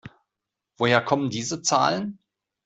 Woher 0.79 0.99
kommen 1.01 1.29
diese 1.29 1.61
Zahlen? 1.61 2.17